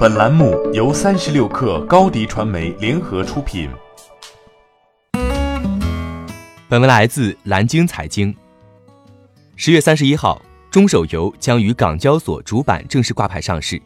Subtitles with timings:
[0.00, 3.68] 本栏目由三十六氪高低传媒联合出品。
[6.70, 8.34] 本文来自蓝鲸财经。
[9.56, 10.40] 十月三十一号，
[10.70, 13.78] 中手游将于港交所主板正式挂牌上市，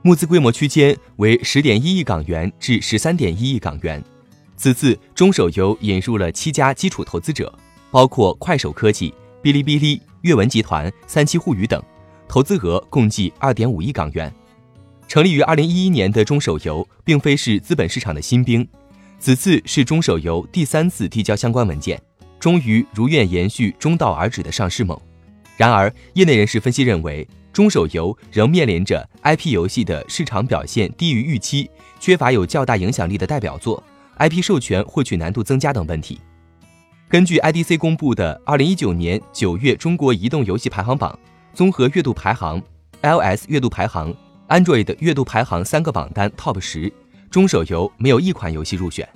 [0.00, 4.02] 募资规模区间为十点一亿港元至十三点一亿港元。
[4.56, 7.52] 此次中手游引入了七家基础投资者，
[7.90, 9.12] 包括快手科技、
[9.42, 11.82] 哔哩哔哩、阅文集团、三七互娱等，
[12.26, 14.32] 投资额共计二点五亿港元。
[15.08, 18.68] 成立于二零一一年的中手游，并非是资本市场的新兵，
[19.18, 21.98] 此次是中手游第三次递交相关文件，
[22.38, 25.00] 终于如愿延续中道而止的上市梦。
[25.56, 33.82] 然而，业内人士分析认为，中手游仍面临着 IP 游戏的市场表现低于预期，缺乏有较大影响力的代表作
[34.18, 36.20] ，IP 授权获取难度增加等问题。
[37.08, 41.18] 根据 IDC 公布的二零一九年九月中国移动游戏排行榜
[41.54, 42.62] 综合月度排行、
[43.00, 44.14] iOS 月度排行。
[44.48, 46.90] Android 月度排行三个榜单 Top 十，
[47.30, 49.06] 中手游没有一款游戏入选。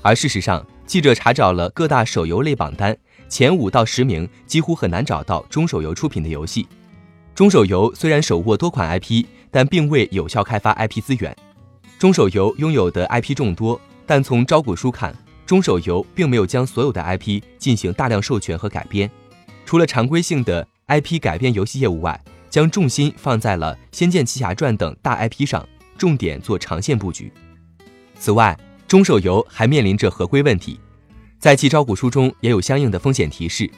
[0.00, 2.96] 而事实上，记者查找了各大手游类榜单，
[3.28, 6.66] 前五到十名几乎很难找到中手游出品的游戏。
[7.34, 11.36] 中手游虽然手握多款 IP，但并未有效开发 IP 资源。
[11.98, 19.10] 中手游拥有的 IP 众多，但从招股书看，中手游并没有将所有的 IP 进行大量授权和改编。
[19.66, 22.18] 除了常规性的 IP 改编游戏业务外，
[22.50, 27.32] 将重心放在了《仙剑奇侠传》等大 IP 上，重点做长线布局。
[28.18, 30.78] 此外，中手游还面临着合规问题，
[31.38, 33.70] 在其招股书中也有相应的风险提示。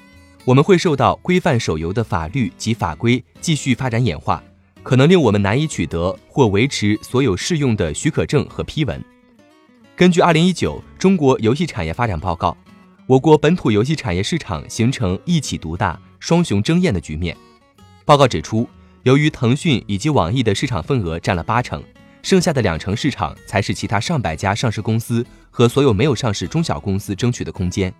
[0.44, 4.42] 我们会受到规范手游的法律及法规继续发展演化，
[4.82, 9.00] 可能令我们难以取得或维持所有适用的许可证和批文。
[9.94, 12.50] 根据《二零一九中国游戏产业发展报告》，
[13.06, 17.36] 我国本土游戏产业市场形成一起独大、双雄争艳的局面。
[18.04, 18.68] 报告指出，
[19.04, 21.80] 由于腾讯以及网易的市场份额占了八成，
[22.20, 27.92] 剩下的两成市场才是其他上百家上市公司和所有没有上市中小公司争取的空间。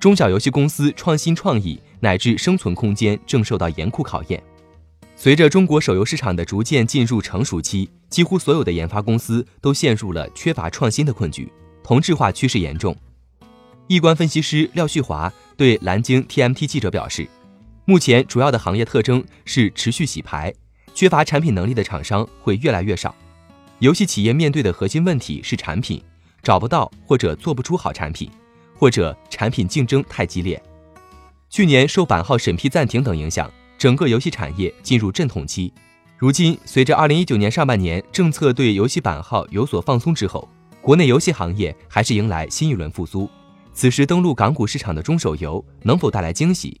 [0.00, 4.42] 中小游戏公司创新创意乃至生存空间正受到严酷考验。
[5.14, 11.50] 随着中国手游市场的逐渐进入成熟期，几乎所有的研发公司都陷入了缺乏创新的困局，
[11.84, 12.94] 同质化趋势严重。
[13.86, 17.28] 易观分析师廖旭华对蓝鲸 TMT 记者表示。
[17.86, 20.52] 目前主要的行业特征是持续洗牌，
[20.94, 23.14] 缺乏产品能力的厂商会越来越少。
[23.80, 26.02] 游戏企业面对的核心问题是产品
[26.42, 28.30] 找不到或者做不出好产品，
[28.74, 30.60] 或者产品竞争太激烈。
[31.50, 35.70] 去年受版号审批暂停等影响，整个游戏产业进入阵痛期。
[36.16, 40.48] 如今，随着2019年上半年政策对游戏版号有所放松之后，
[40.80, 43.28] 国内游戏行业还是迎来新一轮复苏。
[43.74, 46.80] 此时登陆港股市场的中手游能否带来惊喜？